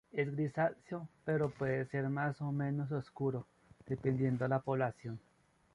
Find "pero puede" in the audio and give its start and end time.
1.25-1.85